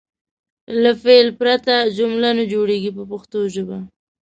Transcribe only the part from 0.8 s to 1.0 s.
له